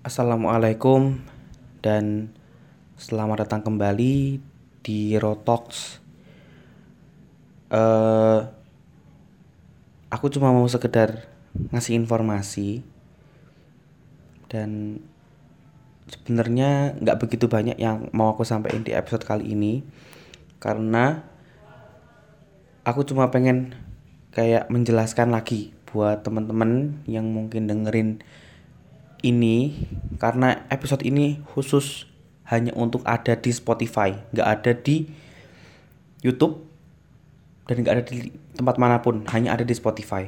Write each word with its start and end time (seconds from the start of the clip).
Assalamualaikum 0.00 1.20
dan 1.84 2.32
selamat 2.96 3.44
datang 3.44 3.68
kembali 3.68 4.40
di 4.80 5.12
Rotox. 5.20 6.00
Eh, 7.68 8.40
aku 10.08 10.26
cuma 10.32 10.56
mau 10.56 10.64
sekedar 10.72 11.28
ngasih 11.52 12.00
informasi 12.00 12.80
dan 14.48 15.04
sebenarnya 16.08 16.96
nggak 16.96 17.20
begitu 17.20 17.44
banyak 17.52 17.76
yang 17.76 18.08
mau 18.16 18.32
aku 18.32 18.40
sampaikan 18.48 18.80
di 18.80 18.96
episode 18.96 19.28
kali 19.28 19.52
ini 19.52 19.84
karena 20.64 21.28
aku 22.88 23.04
cuma 23.04 23.28
pengen 23.28 23.76
kayak 24.32 24.64
menjelaskan 24.72 25.28
lagi 25.28 25.76
buat 25.92 26.24
teman-teman 26.24 27.04
yang 27.04 27.28
mungkin 27.28 27.68
dengerin 27.68 28.24
ini 29.20 29.86
karena 30.16 30.64
episode 30.72 31.04
ini 31.04 31.40
khusus 31.52 32.08
hanya 32.48 32.74
untuk 32.74 33.06
ada 33.06 33.38
di 33.38 33.54
Spotify, 33.54 34.16
nggak 34.34 34.48
ada 34.48 34.72
di 34.74 35.06
YouTube 36.20 36.66
dan 37.70 37.86
nggak 37.86 37.94
ada 37.94 38.04
di 38.04 38.34
tempat 38.58 38.76
mana 38.76 38.98
pun, 38.98 39.22
hanya 39.30 39.54
ada 39.54 39.62
di 39.62 39.72
Spotify. 39.72 40.26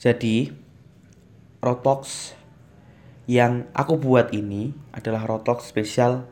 Jadi 0.00 0.48
Rotox 1.60 2.32
yang 3.26 3.68
aku 3.74 3.98
buat 3.98 4.32
ini 4.32 4.72
adalah 4.94 5.26
Rotox 5.26 5.68
spesial 5.68 6.24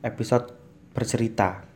episode 0.00 0.54
bercerita. 0.96 1.66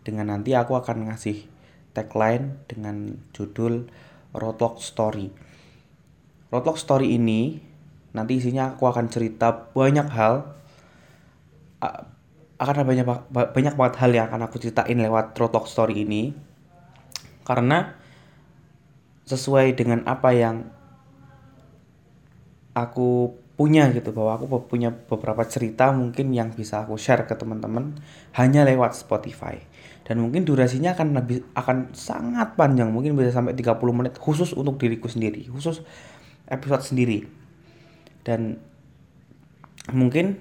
Dengan 0.00 0.32
nanti 0.34 0.56
aku 0.56 0.74
akan 0.74 1.12
ngasih 1.12 1.46
tagline 1.92 2.64
dengan 2.66 3.20
judul 3.36 3.86
Rotox 4.34 4.88
Story. 4.88 5.30
Rotox 6.50 6.82
Story 6.82 7.14
ini 7.14 7.69
nanti 8.10 8.38
isinya 8.38 8.74
aku 8.74 8.86
akan 8.86 9.06
cerita 9.06 9.70
banyak 9.72 10.08
hal. 10.10 10.50
Akan 12.60 12.74
ada 12.76 12.84
banyak 12.84 13.06
banyak 13.32 13.74
banget 13.78 13.94
hal 14.02 14.10
yang 14.12 14.26
akan 14.28 14.50
aku 14.50 14.60
ceritain 14.60 14.98
lewat 14.98 15.32
Rotok 15.38 15.70
Story 15.70 16.04
ini. 16.04 16.34
Karena 17.46 17.96
sesuai 19.24 19.78
dengan 19.78 20.02
apa 20.10 20.34
yang 20.34 20.66
aku 22.74 23.38
punya 23.54 23.92
gitu 23.92 24.16
bahwa 24.16 24.40
aku 24.40 24.46
punya 24.66 24.88
beberapa 24.88 25.44
cerita 25.44 25.92
mungkin 25.92 26.32
yang 26.32 26.50
bisa 26.56 26.80
aku 26.80 26.96
share 26.96 27.28
ke 27.28 27.36
teman-teman 27.36 27.96
hanya 28.34 28.64
lewat 28.64 28.96
Spotify. 28.96 29.60
Dan 30.10 30.26
mungkin 30.26 30.42
durasinya 30.42 30.98
akan 30.98 31.14
lebih 31.14 31.46
akan 31.54 31.94
sangat 31.94 32.58
panjang 32.58 32.90
mungkin 32.90 33.14
bisa 33.14 33.30
sampai 33.30 33.54
30 33.54 33.78
menit 33.94 34.18
khusus 34.18 34.50
untuk 34.58 34.74
diriku 34.74 35.06
sendiri 35.06 35.46
khusus 35.46 35.86
episode 36.50 36.82
sendiri 36.82 37.30
dan 38.24 38.60
mungkin 39.90 40.40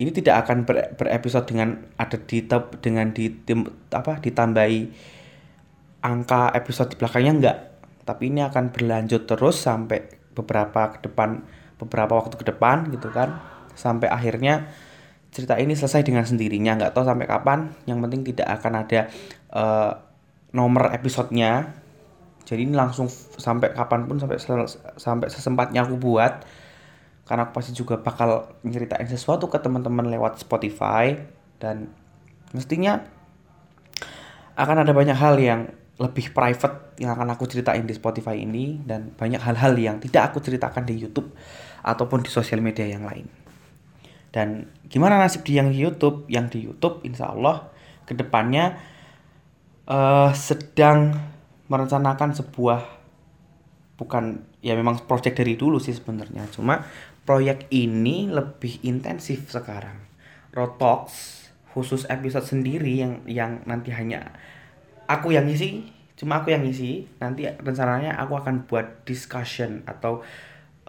ini 0.00 0.10
tidak 0.16 0.48
akan 0.48 0.64
ber, 0.64 0.96
berepisode 0.96 1.44
dengan 1.44 1.76
ada 2.00 2.16
di 2.16 2.40
dengan 2.80 3.12
di 3.12 3.28
tim, 3.44 3.68
apa 3.92 4.16
ditambahi 4.16 4.80
angka 6.00 6.56
episode 6.56 6.96
di 6.96 6.96
belakangnya 6.96 7.32
enggak. 7.36 7.58
Tapi 8.08 8.32
ini 8.32 8.40
akan 8.40 8.72
berlanjut 8.72 9.28
terus 9.28 9.60
sampai 9.60 10.08
beberapa 10.32 10.96
ke 10.96 11.04
depan 11.04 11.44
beberapa 11.76 12.16
waktu 12.16 12.34
ke 12.40 12.48
depan 12.48 12.88
gitu 12.96 13.12
kan. 13.12 13.44
Sampai 13.76 14.08
akhirnya 14.08 14.72
cerita 15.30 15.60
ini 15.60 15.76
selesai 15.76 16.00
dengan 16.00 16.24
sendirinya 16.24 16.80
nggak 16.80 16.92
tahu 16.96 17.04
sampai 17.04 17.28
kapan. 17.28 17.68
Yang 17.84 17.98
penting 18.08 18.20
tidak 18.32 18.48
akan 18.56 18.72
ada 18.80 19.00
uh, 19.52 19.92
nomor 20.56 20.96
episodenya. 20.96 21.76
Jadi 22.48 22.66
ini 22.66 22.74
langsung 22.74 23.06
sampai 23.36 23.76
kapan 23.76 24.08
pun 24.08 24.16
sampai 24.16 24.40
sampai 24.96 25.28
sesempatnya 25.28 25.84
aku 25.84 26.00
buat 26.00 26.40
karena 27.30 27.46
aku 27.46 27.62
pasti 27.62 27.70
juga 27.78 27.94
bakal 27.94 28.58
nyeritain 28.66 29.06
sesuatu 29.06 29.46
ke 29.46 29.62
teman-teman 29.62 30.10
lewat 30.10 30.42
Spotify 30.42 31.14
dan 31.62 31.86
mestinya 32.50 33.06
akan 34.58 34.82
ada 34.82 34.90
banyak 34.90 35.14
hal 35.14 35.38
yang 35.38 35.70
lebih 36.02 36.34
private 36.34 36.98
yang 36.98 37.14
akan 37.14 37.30
aku 37.30 37.46
ceritain 37.46 37.86
di 37.86 37.94
Spotify 37.94 38.34
ini 38.34 38.82
dan 38.82 39.14
banyak 39.14 39.38
hal-hal 39.38 39.78
yang 39.78 40.02
tidak 40.02 40.34
aku 40.34 40.42
ceritakan 40.42 40.82
di 40.82 40.98
YouTube 40.98 41.30
ataupun 41.86 42.26
di 42.26 42.34
sosial 42.34 42.58
media 42.58 42.90
yang 42.90 43.06
lain. 43.06 43.30
Dan 44.34 44.66
gimana 44.90 45.22
nasib 45.22 45.46
di 45.46 45.54
yang 45.54 45.70
di 45.70 45.78
YouTube? 45.78 46.26
Yang 46.26 46.58
di 46.58 46.58
YouTube 46.66 47.06
insya 47.06 47.30
Allah 47.30 47.70
ke 48.10 48.18
depannya 48.18 48.74
uh, 49.86 50.34
sedang 50.34 51.14
merencanakan 51.70 52.34
sebuah 52.34 52.80
bukan 53.94 54.40
ya 54.64 54.72
memang 54.72 55.04
project 55.04 55.44
dari 55.44 55.60
dulu 55.60 55.76
sih 55.76 55.92
sebenarnya 55.92 56.48
cuma 56.56 56.80
proyek 57.30 57.70
ini 57.70 58.26
lebih 58.26 58.82
intensif 58.82 59.54
sekarang. 59.54 59.94
Rotox 60.50 61.14
khusus 61.70 62.02
episode 62.10 62.42
sendiri 62.42 62.98
yang 62.98 63.22
yang 63.30 63.62
nanti 63.70 63.94
hanya 63.94 64.34
aku 65.06 65.30
yang 65.30 65.46
ngisi, 65.46 65.86
cuma 66.18 66.42
aku 66.42 66.50
yang 66.50 66.66
ngisi. 66.66 67.06
Nanti 67.22 67.46
rencananya 67.46 68.18
aku 68.18 68.34
akan 68.34 68.66
buat 68.66 69.06
discussion 69.06 69.86
atau 69.86 70.26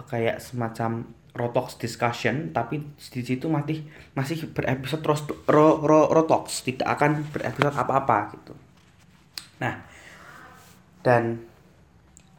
kayak 0.10 0.42
semacam 0.42 1.14
Rotox 1.38 1.78
discussion 1.78 2.50
tapi 2.50 2.90
di 2.98 3.22
situ 3.22 3.46
masih 3.46 3.86
masih 4.18 4.50
berepisode 4.50 5.06
terus 5.06 5.22
ro, 5.46 5.78
ro, 5.78 6.10
Rotox 6.10 6.66
tidak 6.66 6.98
akan 6.98 7.22
berepisode 7.30 7.78
apa-apa 7.78 8.34
gitu. 8.34 8.58
Nah, 9.62 9.78
dan 11.06 11.38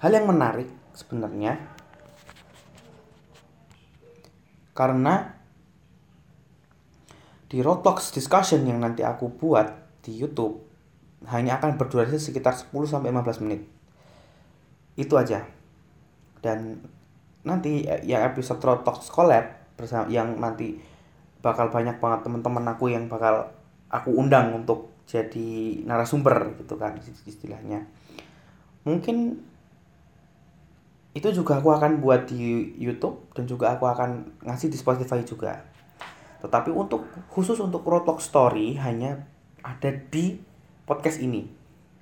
hal 0.03 0.11
yang 0.11 0.27
menarik 0.27 0.67
sebenarnya 0.91 1.72
karena 4.73 5.37
di 7.53 7.61
Rotox 7.61 8.17
discussion 8.17 8.65
yang 8.65 8.81
nanti 8.81 9.05
aku 9.05 9.29
buat 9.29 9.69
di 10.01 10.17
YouTube 10.17 10.65
hanya 11.29 11.61
akan 11.61 11.77
berdurasi 11.77 12.19
sekitar 12.19 12.57
10 12.57 12.73
sampai 12.89 13.13
15 13.13 13.45
menit. 13.45 13.63
Itu 14.97 15.21
aja. 15.21 15.45
Dan 16.41 16.81
nanti 17.45 17.85
yang 18.09 18.25
episode 18.25 18.59
Rotox 18.65 19.13
collab 19.13 19.45
bersama 19.77 20.09
yang 20.09 20.41
nanti 20.41 20.81
bakal 21.45 21.69
banyak 21.69 21.99
banget 21.99 22.25
teman-teman 22.25 22.65
aku 22.73 22.91
yang 22.91 23.07
bakal 23.11 23.51
aku 23.91 24.15
undang 24.15 24.57
untuk 24.57 24.95
jadi 25.05 25.83
narasumber 25.85 26.57
gitu 26.57 26.81
kan 26.81 26.97
istilahnya. 27.29 27.85
Mungkin 28.89 29.39
itu 31.13 31.29
juga 31.29 31.61
aku 31.61 31.69
akan 31.69 32.01
buat 32.01 32.25
di 32.25 32.73
YouTube 32.81 33.29
dan 33.37 33.45
juga 33.45 33.77
aku 33.77 33.85
akan 33.85 34.41
ngasih 34.49 34.73
di 34.73 34.79
Spotify 34.81 35.21
juga. 35.21 35.61
Tetapi 36.41 36.73
untuk 36.73 37.05
khusus 37.29 37.61
untuk 37.61 37.85
Rotok 37.85 38.19
Story 38.19 38.81
hanya 38.81 39.29
ada 39.61 39.93
di 39.93 40.41
podcast 40.89 41.21
ini. 41.21 41.45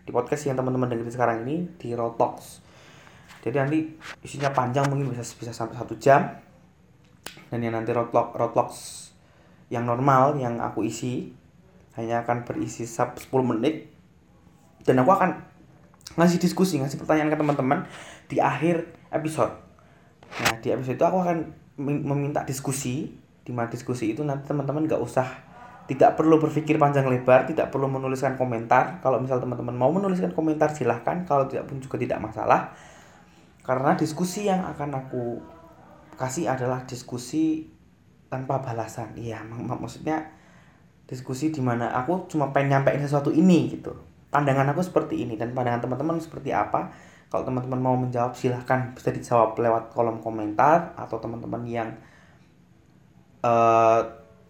Di 0.06 0.10
podcast 0.14 0.46
yang 0.46 0.56
teman-teman 0.56 0.88
dengerin 0.88 1.12
sekarang 1.12 1.36
ini 1.42 1.68
di 1.76 1.92
Rotox. 1.92 2.62
Jadi 3.42 3.56
nanti 3.58 3.78
isinya 4.22 4.54
panjang 4.54 4.86
mungkin 4.86 5.10
bisa 5.10 5.26
bisa 5.36 5.50
sampai 5.50 5.74
satu 5.74 5.98
jam. 5.98 6.30
Dan 7.50 7.66
yang 7.66 7.74
nanti 7.74 7.90
Rotok 7.90 8.38
Rotox 8.38 8.70
yang 9.74 9.86
normal 9.86 10.38
yang 10.38 10.62
aku 10.62 10.86
isi 10.86 11.34
hanya 11.98 12.22
akan 12.22 12.46
berisi 12.46 12.86
10 12.86 13.26
menit 13.42 13.90
dan 14.86 15.02
aku 15.02 15.10
akan 15.14 15.49
ngasih 16.18 16.38
diskusi, 16.42 16.82
ngasih 16.82 16.98
pertanyaan 16.98 17.30
ke 17.30 17.38
teman-teman 17.38 17.78
di 18.26 18.42
akhir 18.42 18.90
episode. 19.14 19.54
Nah, 20.42 20.54
di 20.62 20.70
episode 20.70 20.98
itu 20.98 21.06
aku 21.06 21.18
akan 21.22 21.38
meminta 21.80 22.42
diskusi, 22.46 23.14
di 23.42 23.50
mana 23.50 23.70
diskusi 23.70 24.14
itu 24.14 24.22
nanti 24.22 24.46
teman-teman 24.50 24.86
gak 24.86 25.02
usah 25.02 25.26
tidak 25.90 26.14
perlu 26.14 26.38
berpikir 26.38 26.78
panjang 26.78 27.10
lebar, 27.10 27.50
tidak 27.50 27.74
perlu 27.74 27.90
menuliskan 27.90 28.38
komentar. 28.38 29.02
Kalau 29.02 29.18
misal 29.18 29.42
teman-teman 29.42 29.74
mau 29.74 29.90
menuliskan 29.90 30.30
komentar 30.30 30.70
silahkan, 30.70 31.26
kalau 31.26 31.50
tidak 31.50 31.66
pun 31.66 31.82
juga 31.82 31.98
tidak 31.98 32.22
masalah. 32.22 32.70
Karena 33.66 33.98
diskusi 33.98 34.46
yang 34.46 34.62
akan 34.62 34.90
aku 34.94 35.42
kasih 36.14 36.46
adalah 36.46 36.86
diskusi 36.86 37.66
tanpa 38.30 38.62
balasan. 38.62 39.18
Iya, 39.18 39.42
mak 39.42 39.82
maksudnya 39.82 40.30
diskusi 41.10 41.50
di 41.50 41.58
mana 41.58 41.90
aku 41.90 42.30
cuma 42.30 42.54
pengen 42.54 42.78
nyampein 42.78 43.02
sesuatu 43.02 43.34
ini 43.34 43.74
gitu. 43.74 43.90
Pandangan 44.30 44.70
aku 44.70 44.82
seperti 44.86 45.26
ini 45.26 45.34
dan 45.34 45.50
pandangan 45.52 45.84
teman-teman 45.84 46.22
seperti 46.22 46.54
apa. 46.54 46.94
Kalau 47.30 47.46
teman-teman 47.46 47.80
mau 47.82 47.96
menjawab 47.98 48.34
silahkan. 48.34 48.94
Bisa 48.94 49.10
dijawab 49.10 49.58
lewat 49.58 49.90
kolom 49.90 50.22
komentar 50.22 50.94
atau 50.94 51.18
teman-teman 51.18 51.62
yang 51.66 51.90
uh, 53.42 54.00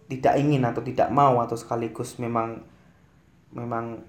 tidak 0.09 0.37
ingin 0.37 0.61
atau 0.65 0.81
tidak 0.85 1.09
mau 1.09 1.39
atau 1.41 1.55
sekaligus 1.55 2.19
memang 2.19 2.61
memang 3.51 4.03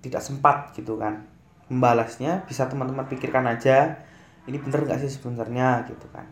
tidak 0.00 0.20
sempat 0.20 0.72
gitu 0.76 0.96
kan 1.00 1.24
membalasnya 1.68 2.46
bisa 2.48 2.68
teman-teman 2.68 3.04
pikirkan 3.08 3.44
aja 3.48 4.06
ini 4.46 4.62
bener 4.62 4.86
nggak 4.86 5.02
sih 5.02 5.10
sebenarnya? 5.10 5.82
gitu 5.90 6.06
kan. 6.14 6.26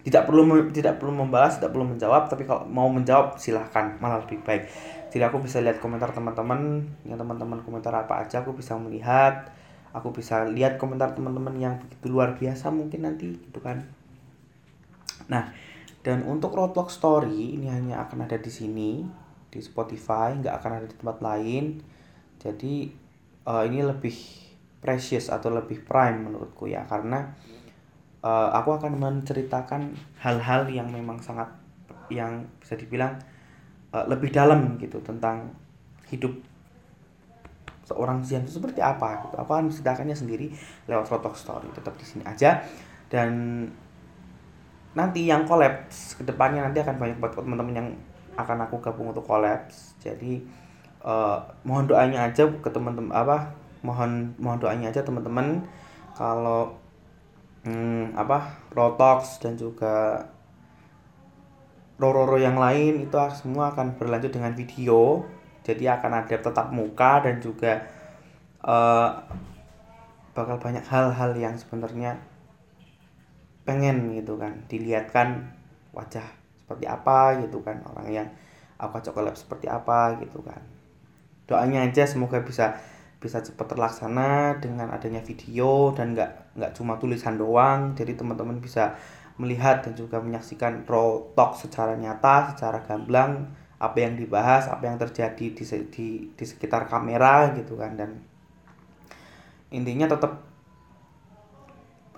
Tidak 0.00 0.24
perlu 0.24 0.48
tidak 0.72 0.96
perlu 0.96 1.12
membalas 1.12 1.60
tidak 1.60 1.76
perlu 1.76 1.92
menjawab 1.92 2.32
tapi 2.32 2.48
kalau 2.48 2.64
mau 2.64 2.88
menjawab 2.88 3.36
silahkan. 3.36 4.00
Malah 4.00 4.24
lebih 4.24 4.40
baik 4.40 4.64
jadi 5.08 5.32
aku 5.32 5.40
bisa 5.40 5.64
lihat 5.64 5.80
komentar 5.80 6.12
teman-teman 6.12 6.84
yang 7.08 7.16
teman-teman 7.16 7.64
komentar 7.64 7.96
apa 7.96 8.20
aja 8.24 8.44
aku 8.44 8.52
bisa 8.52 8.76
melihat. 8.76 9.48
Aku 9.96 10.12
bisa 10.12 10.44
lihat 10.44 10.76
komentar 10.76 11.16
teman-teman 11.16 11.56
yang 11.56 11.80
begitu 11.80 12.12
luar 12.12 12.36
biasa 12.36 12.68
mungkin 12.68 13.08
nanti 13.08 13.32
gitu 13.40 13.58
kan. 13.64 13.88
Nah 15.32 15.48
dan 16.04 16.28
untuk 16.28 16.52
Roblox 16.52 17.00
Story 17.00 17.56
ini 17.56 17.72
hanya 17.72 18.04
akan 18.04 18.28
ada 18.28 18.36
di 18.36 18.52
sini 18.52 19.00
di 19.48 19.60
Spotify 19.64 20.36
nggak 20.36 20.54
akan 20.60 20.70
ada 20.76 20.86
di 20.86 20.96
tempat 21.00 21.18
lain. 21.24 21.64
Jadi 22.36 22.92
uh, 23.48 23.64
ini 23.64 23.80
lebih 23.80 24.14
precious 24.84 25.32
atau 25.32 25.48
lebih 25.48 25.82
prime 25.88 26.20
menurutku 26.20 26.68
ya 26.68 26.84
karena 26.84 27.32
uh, 28.20 28.52
aku 28.54 28.76
akan 28.76 28.92
menceritakan 29.00 29.96
hal-hal 30.20 30.68
yang 30.68 30.92
memang 30.92 31.18
sangat 31.24 31.48
yang 32.12 32.44
bisa 32.60 32.76
dibilang 32.76 33.16
uh, 33.92 34.04
lebih 34.08 34.32
dalam 34.32 34.76
gitu 34.80 34.98
tentang 35.04 35.52
hidup 36.08 36.32
seorang 37.88 38.20
Zian 38.20 38.44
itu 38.44 38.60
seperti 38.60 38.84
apa 38.84 39.24
gitu. 39.24 39.36
Menceritakannya 39.40 40.16
sendiri 40.16 40.52
lewat 40.84 41.08
foto 41.08 41.32
story 41.32 41.72
tetap 41.72 41.96
di 41.96 42.04
sini 42.04 42.24
aja. 42.28 42.60
Dan 43.08 43.64
nanti 44.92 45.24
yang 45.24 45.48
kolaps 45.48 46.20
ke 46.20 46.22
depannya 46.24 46.64
nanti 46.64 46.84
akan 46.84 46.96
banyak 47.00 47.16
buat 47.20 47.32
teman-teman 47.32 47.74
yang 47.76 47.88
akan 48.38 48.68
aku 48.68 48.78
gabung 48.78 49.10
untuk 49.10 49.26
kolaps 49.26 49.98
jadi 49.98 50.38
uh, 51.02 51.42
mohon 51.66 51.90
doanya 51.90 52.30
aja 52.30 52.46
ke 52.46 52.70
teman-teman 52.70 53.10
apa 53.10 53.50
mohon 53.82 54.34
mohon 54.42 54.58
doanya 54.58 54.90
aja 54.90 55.02
teman-teman. 55.06 55.62
Kalau 56.18 56.74
hmm, 57.62 58.18
apa 58.18 58.58
Rotox 58.74 59.38
dan 59.38 59.54
juga 59.54 60.26
Rororo 61.98 62.38
yang 62.38 62.54
lain 62.54 63.10
itu 63.10 63.18
semua 63.34 63.74
akan 63.74 63.98
berlanjut 63.98 64.30
dengan 64.30 64.54
video. 64.54 65.26
Jadi 65.66 65.84
akan 65.90 66.24
ada 66.24 66.36
tetap 66.38 66.70
muka 66.70 67.20
dan 67.26 67.42
juga 67.42 67.84
uh, 68.62 69.18
bakal 70.32 70.56
banyak 70.62 70.86
hal-hal 70.86 71.34
yang 71.34 71.58
sebenarnya 71.58 72.22
pengen 73.66 74.14
gitu 74.14 74.38
kan. 74.38 74.62
Dilihatkan 74.70 75.50
wajah 75.90 76.24
seperti 76.54 76.86
apa 76.86 77.42
gitu 77.42 77.60
kan. 77.66 77.82
Orang 77.90 78.06
yang 78.08 78.30
aku 78.78 79.02
collab 79.10 79.34
seperti 79.34 79.66
apa 79.66 80.16
gitu 80.22 80.38
kan. 80.46 80.62
Doanya 81.50 81.82
aja 81.82 82.06
semoga 82.06 82.38
bisa 82.46 82.78
bisa 83.18 83.42
cepat 83.42 83.74
terlaksana 83.74 84.62
dengan 84.62 84.94
adanya 84.94 85.18
video 85.26 85.90
dan 85.90 86.14
nggak 86.14 86.54
nggak 86.54 86.72
cuma 86.78 86.94
tulisan 87.02 87.34
doang. 87.34 87.98
Jadi 87.98 88.14
teman-teman 88.14 88.62
bisa 88.62 88.94
melihat 89.38 89.86
dan 89.86 89.94
juga 89.94 90.18
menyaksikan 90.18 90.82
raw 90.84 91.22
talk 91.38 91.54
secara 91.54 91.94
nyata 91.94 92.52
secara 92.54 92.82
gamblang 92.82 93.46
apa 93.78 93.94
yang 94.02 94.18
dibahas 94.18 94.66
apa 94.66 94.90
yang 94.90 94.98
terjadi 94.98 95.54
di 95.54 95.64
di, 95.88 96.06
di 96.34 96.44
sekitar 96.44 96.90
kamera 96.90 97.54
gitu 97.54 97.78
kan. 97.78 97.94
Dan 97.94 98.18
intinya 99.70 100.10
tetap 100.10 100.42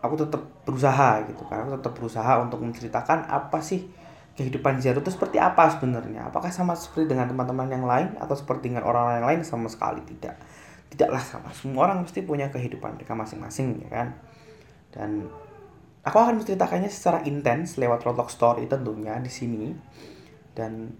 aku 0.00 0.14
tetap 0.16 0.42
berusaha 0.64 1.20
gitu 1.28 1.44
kan. 1.44 1.68
Aku 1.68 1.76
tetap 1.76 1.92
berusaha 1.92 2.40
untuk 2.40 2.64
menceritakan 2.64 3.28
apa 3.28 3.60
sih 3.60 3.84
kehidupan 4.40 4.80
Zero 4.80 5.04
itu 5.04 5.12
seperti 5.12 5.36
apa 5.36 5.68
sebenarnya. 5.68 6.32
Apakah 6.32 6.48
sama 6.48 6.72
seperti 6.72 7.12
dengan 7.12 7.28
teman-teman 7.28 7.68
yang 7.68 7.84
lain 7.84 8.16
atau 8.16 8.32
seperti 8.32 8.72
dengan 8.72 8.88
orang-orang 8.88 9.20
yang 9.20 9.28
lain? 9.28 9.40
Sama 9.44 9.68
sekali 9.68 10.00
tidak. 10.08 10.40
Tidaklah 10.88 11.20
sama. 11.20 11.52
Semua 11.52 11.92
orang 11.92 12.00
pasti 12.08 12.24
punya 12.24 12.48
kehidupan 12.48 12.96
mereka 12.96 13.12
masing-masing 13.12 13.84
ya 13.84 13.88
kan? 13.92 14.08
Dan 14.90 15.28
aku 16.00 16.16
akan 16.16 16.40
menceritakannya 16.40 16.88
secara 16.88 17.20
intens 17.28 17.76
lewat 17.76 18.00
Rotok 18.04 18.32
Story 18.32 18.64
tentunya 18.66 19.16
di 19.20 19.32
sini. 19.32 19.68
Dan 20.56 20.92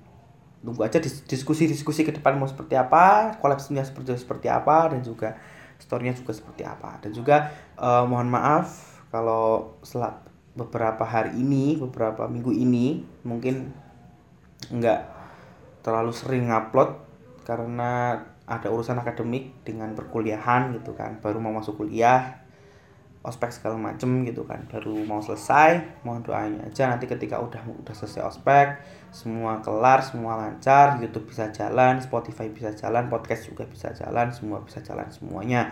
tunggu 0.60 0.84
aja 0.84 1.00
diskusi-diskusi 1.02 2.04
ke 2.04 2.12
depan 2.12 2.36
mau 2.36 2.44
seperti 2.44 2.76
apa 2.76 3.32
kolapsnya 3.40 3.80
seperti 3.80 4.12
seperti 4.20 4.52
apa 4.52 4.92
dan 4.92 5.00
juga 5.00 5.36
storynya 5.80 6.12
juga 6.12 6.32
seperti 6.36 6.62
apa. 6.68 7.00
Dan 7.00 7.16
juga 7.16 7.48
uh, 7.80 8.04
mohon 8.04 8.28
maaf 8.28 9.00
kalau 9.08 9.76
setelah 9.80 10.20
beberapa 10.52 11.06
hari 11.06 11.40
ini 11.40 11.80
beberapa 11.80 12.28
minggu 12.28 12.52
ini 12.52 13.00
mungkin 13.24 13.72
nggak 14.68 15.00
terlalu 15.80 16.12
sering 16.12 16.52
ngupload 16.52 16.92
karena 17.48 18.20
ada 18.44 18.68
urusan 18.68 18.98
akademik 18.98 19.64
dengan 19.64 19.96
perkuliahan 19.96 20.76
gitu 20.76 20.92
kan. 20.92 21.22
Baru 21.24 21.40
mau 21.40 21.54
masuk 21.54 21.80
kuliah 21.80 22.42
ospek 23.20 23.52
segala 23.52 23.76
macem 23.76 24.24
gitu 24.24 24.48
kan. 24.48 24.64
Baru 24.72 24.96
mau 25.04 25.20
selesai 25.20 26.02
mohon 26.04 26.24
doanya 26.24 26.64
aja. 26.64 26.88
Nanti 26.88 27.04
ketika 27.04 27.36
udah 27.36 27.60
udah 27.60 27.94
selesai 27.94 28.24
ospek 28.24 28.80
semua 29.12 29.58
kelar 29.60 30.00
semua 30.00 30.38
lancar 30.38 31.02
YouTube 31.02 31.28
bisa 31.28 31.50
jalan 31.50 31.98
Spotify 31.98 32.46
bisa 32.48 32.70
jalan 32.72 33.10
podcast 33.10 33.50
juga 33.50 33.66
bisa 33.66 33.90
jalan 33.92 34.30
semua 34.32 34.64
bisa 34.64 34.80
jalan 34.80 35.08
semuanya. 35.12 35.68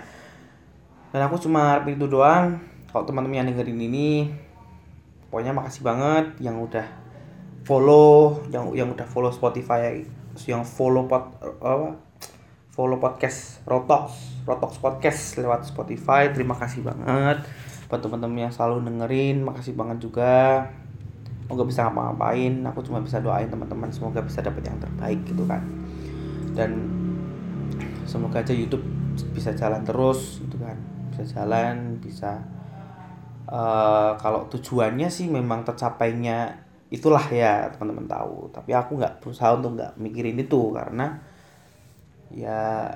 Dan 1.09 1.25
aku 1.25 1.41
cuma 1.41 1.81
itu 1.89 2.05
doang. 2.05 2.61
Kalau 2.89 3.05
teman-teman 3.05 3.45
yang 3.45 3.49
dengerin 3.53 3.81
ini 3.81 4.11
pokoknya 5.29 5.53
makasih 5.53 5.85
banget 5.85 6.41
yang 6.41 6.57
udah 6.57 6.85
follow 7.65 8.41
yang 8.49 8.73
yang 8.73 8.89
udah 8.93 9.05
follow 9.05 9.29
Spotify 9.29 10.01
yang 10.49 10.65
follow 10.65 11.05
pot 11.05 11.37
apa 11.61 12.08
follow 12.79 13.03
podcast 13.03 13.59
Rotox 13.67 14.39
Rotox 14.47 14.79
podcast 14.79 15.35
lewat 15.35 15.67
Spotify. 15.67 16.31
Terima 16.31 16.55
kasih 16.55 16.87
banget. 16.87 17.43
Buat 17.91 18.07
teman-teman 18.07 18.47
yang 18.47 18.55
selalu 18.55 18.87
dengerin 18.87 19.43
makasih 19.43 19.75
banget 19.75 19.99
juga. 19.99 20.63
Aku 21.51 21.59
gak 21.59 21.75
bisa 21.75 21.91
ngapa-ngapain. 21.91 22.63
Aku 22.71 22.87
cuma 22.87 23.03
bisa 23.03 23.19
doain 23.19 23.51
teman-teman 23.51 23.91
semoga 23.91 24.23
bisa 24.23 24.47
dapat 24.47 24.63
yang 24.63 24.79
terbaik 24.79 25.27
gitu 25.27 25.43
kan. 25.43 25.59
Dan 26.55 26.87
semoga 28.07 28.47
aja 28.47 28.55
YouTube 28.55 28.87
bisa 29.35 29.51
jalan 29.59 29.83
terus 29.83 30.39
gitu 30.39 30.63
kan. 30.63 30.79
Bisa 31.11 31.27
jalan 31.35 31.99
bisa 31.99 32.39
uh, 33.51 34.15
kalau 34.23 34.47
tujuannya 34.55 35.11
sih 35.11 35.27
memang 35.27 35.67
tercapainya 35.67 36.55
itulah 36.95 37.27
ya 37.27 37.75
teman-teman 37.75 38.07
tahu. 38.07 38.55
Tapi 38.55 38.71
aku 38.71 39.03
nggak 39.03 39.19
berusaha 39.19 39.59
untuk 39.59 39.75
nggak 39.75 39.99
mikirin 39.99 40.39
itu 40.39 40.71
karena 40.71 41.19
ya 42.33 42.89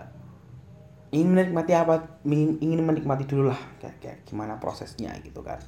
ingin 1.13 1.37
menikmati 1.37 1.77
apa 1.77 2.25
ingin, 2.25 2.81
menikmati 2.81 3.29
dulu 3.29 3.53
lah 3.53 3.61
kayak, 3.77 3.97
kayak 4.01 4.19
gimana 4.25 4.57
prosesnya 4.57 5.13
gitu 5.21 5.45
kan. 5.45 5.61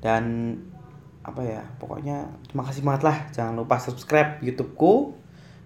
Dan 0.00 0.56
apa 1.20 1.44
ya 1.44 1.60
pokoknya 1.76 2.32
terima 2.48 2.64
kasih 2.64 2.80
banget 2.80 3.02
lah. 3.04 3.16
Jangan 3.36 3.54
lupa 3.60 3.76
subscribe 3.76 4.40
YouTubeku 4.40 5.12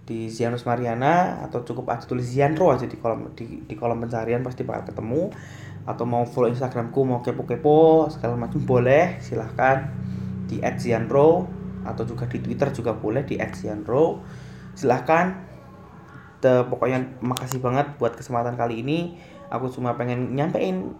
di 0.04 0.26
Zianus 0.28 0.66
Mariana 0.66 1.40
atau 1.46 1.62
cukup 1.62 1.94
aja 1.94 2.04
tulis 2.04 2.26
Zianro 2.26 2.74
aja 2.74 2.84
di 2.84 2.98
kolom 2.98 3.32
di, 3.32 3.64
di 3.64 3.74
kolom 3.78 4.02
pencarian 4.02 4.42
pasti 4.42 4.66
bakal 4.66 4.90
ketemu. 4.90 5.30
Atau 5.86 6.08
mau 6.08 6.26
follow 6.26 6.50
Instagramku 6.50 7.00
mau 7.06 7.20
kepo-kepo 7.22 8.10
segala 8.10 8.34
macam 8.34 8.58
boleh 8.66 9.22
silahkan. 9.22 9.86
Di 10.50 10.58
@zianro 10.82 11.46
atau 11.86 12.02
juga 12.02 12.26
di 12.26 12.42
Twitter 12.42 12.74
juga 12.74 12.90
boleh 12.90 13.22
di 13.22 13.38
@zianro. 13.38 14.18
Silahkan 14.74 15.43
the, 16.44 16.68
pokoknya 16.68 17.00
makasih 17.24 17.64
banget 17.64 17.96
buat 17.96 18.12
kesempatan 18.12 18.60
kali 18.60 18.84
ini. 18.84 19.16
Aku 19.48 19.72
cuma 19.72 19.96
pengen 19.96 20.36
nyampein 20.36 20.92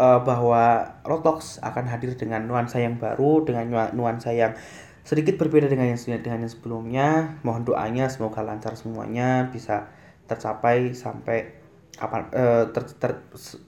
uh, 0.00 0.20
bahwa 0.24 0.96
Rotox 1.04 1.60
akan 1.60 1.84
hadir 1.92 2.16
dengan 2.16 2.48
nuansa 2.48 2.80
yang 2.80 2.96
baru 2.96 3.44
dengan 3.44 3.92
nuansa 3.92 4.32
yang 4.32 4.56
sedikit 5.04 5.36
berbeda 5.36 5.68
dengan 5.68 5.92
yang 5.92 6.00
dengan 6.00 6.48
yang 6.48 6.52
sebelumnya. 6.52 7.08
Mohon 7.44 7.62
doanya 7.68 8.08
semoga 8.08 8.40
lancar 8.40 8.72
semuanya 8.72 9.52
bisa 9.52 9.92
tercapai 10.24 10.96
sampai 10.96 11.60
apa 12.00 12.32
uh, 12.32 12.64
ter, 12.72 12.84
ter, 12.96 13.12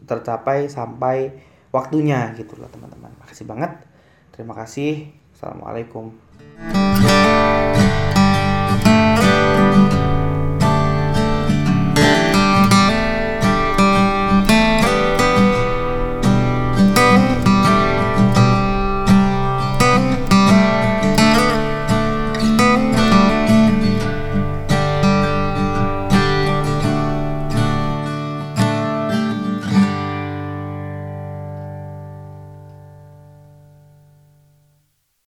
tercapai 0.09 0.73
sampai 0.73 1.37
waktunya 1.69 2.33
gitu 2.41 2.57
loh 2.57 2.73
teman-teman. 2.73 3.13
Makasih 3.21 3.45
banget. 3.45 3.77
Terima 4.33 4.57
kasih. 4.57 5.13
Assalamualaikum 5.37 7.12